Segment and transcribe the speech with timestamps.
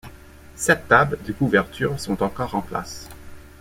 [0.55, 3.07] Sept tables de couverture sont encore en place.